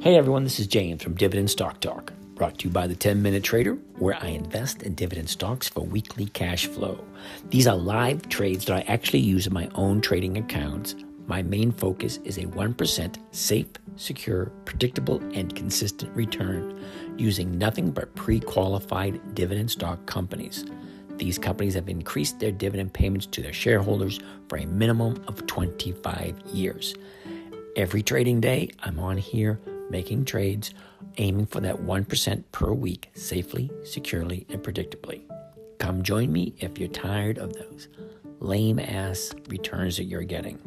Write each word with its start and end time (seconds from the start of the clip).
Hey 0.00 0.16
everyone, 0.16 0.44
this 0.44 0.58
is 0.58 0.66
James 0.66 1.02
from 1.02 1.14
Dividend 1.14 1.50
Stock 1.50 1.78
Talk, 1.78 2.14
brought 2.34 2.56
to 2.60 2.68
you 2.68 2.70
by 2.72 2.86
the 2.86 2.94
10 2.94 3.20
Minute 3.20 3.44
Trader, 3.44 3.74
where 3.98 4.16
I 4.18 4.28
invest 4.28 4.82
in 4.82 4.94
dividend 4.94 5.28
stocks 5.28 5.68
for 5.68 5.84
weekly 5.84 6.24
cash 6.24 6.64
flow. 6.64 7.04
These 7.50 7.66
are 7.66 7.76
live 7.76 8.26
trades 8.30 8.64
that 8.64 8.76
I 8.78 8.90
actually 8.90 9.18
use 9.18 9.46
in 9.46 9.52
my 9.52 9.68
own 9.74 10.00
trading 10.00 10.38
accounts. 10.38 10.94
My 11.26 11.42
main 11.42 11.70
focus 11.70 12.16
is 12.24 12.38
a 12.38 12.46
1% 12.46 13.16
safe, 13.32 13.66
secure, 13.96 14.46
predictable, 14.64 15.20
and 15.34 15.54
consistent 15.54 16.16
return 16.16 16.82
using 17.18 17.58
nothing 17.58 17.90
but 17.90 18.14
pre 18.14 18.40
qualified 18.40 19.34
dividend 19.34 19.70
stock 19.70 20.06
companies. 20.06 20.64
These 21.18 21.36
companies 21.36 21.74
have 21.74 21.90
increased 21.90 22.40
their 22.40 22.52
dividend 22.52 22.94
payments 22.94 23.26
to 23.26 23.42
their 23.42 23.52
shareholders 23.52 24.18
for 24.48 24.56
a 24.56 24.64
minimum 24.64 25.22
of 25.28 25.46
25 25.46 26.40
years. 26.54 26.94
Every 27.76 28.02
trading 28.02 28.40
day, 28.40 28.70
I'm 28.82 28.98
on 28.98 29.18
here 29.18 29.60
making 29.90 30.24
trades, 30.24 30.72
aiming 31.18 31.46
for 31.46 31.60
that 31.60 31.76
1% 31.76 32.44
per 32.52 32.72
week 32.72 33.10
safely, 33.14 33.70
securely, 33.84 34.46
and 34.48 34.62
predictably. 34.62 35.22
Come 35.78 36.02
join 36.02 36.32
me 36.32 36.54
if 36.58 36.78
you're 36.78 36.88
tired 36.88 37.38
of 37.38 37.52
those 37.54 37.88
lame 38.40 38.78
ass 38.78 39.32
returns 39.48 39.96
that 39.98 40.04
you're 40.04 40.22
getting. 40.22 40.58